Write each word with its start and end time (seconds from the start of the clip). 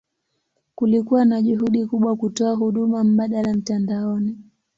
Kulikuwa 0.75 1.25
na 1.25 1.41
juhudi 1.41 1.85
kubwa 1.85 2.15
kutoa 2.15 2.55
huduma 2.55 3.03
mbadala 3.03 3.53
mtandaoni. 3.53 4.37